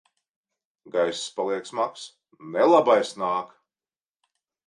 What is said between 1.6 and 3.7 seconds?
smags. Nelabais nāk!